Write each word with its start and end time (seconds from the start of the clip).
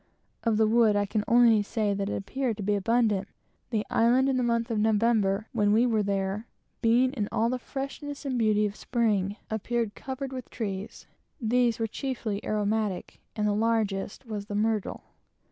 Of 0.43 0.57
the 0.57 0.65
wood 0.65 0.95
I 0.95 1.05
can 1.05 1.23
only 1.27 1.61
say, 1.61 1.93
that 1.93 2.09
it 2.09 2.15
appeared 2.17 2.57
to 2.57 2.63
be 2.63 2.73
abundant; 2.73 3.27
the 3.69 3.85
island 3.91 4.29
in 4.29 4.37
the 4.37 4.41
month 4.41 4.71
of 4.71 4.79
November, 4.79 5.45
when 5.53 5.71
we 5.71 5.85
were 5.85 6.01
there, 6.01 6.47
being 6.81 7.13
in 7.13 7.29
all 7.31 7.49
the 7.49 7.59
freshness 7.59 8.25
and 8.25 8.35
beauty 8.35 8.65
of 8.65 8.75
spring, 8.75 9.35
appeared 9.51 9.93
covered 9.93 10.33
with 10.33 10.49
trees. 10.49 11.05
These 11.39 11.77
were 11.77 11.85
chiefly 11.85 12.43
aromatic, 12.43 13.19
and 13.35 13.47
the 13.47 13.53
largest 13.53 14.25
was 14.25 14.47
the 14.47 14.55
myrtle. 14.55 15.03